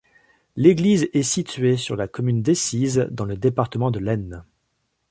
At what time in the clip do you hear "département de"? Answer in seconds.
3.37-3.99